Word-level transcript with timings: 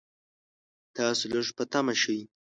تاسو 0.95 1.23
لږ 1.31 1.47
په 1.57 1.63
طمعه 1.71 1.93
شئ. 2.01 2.19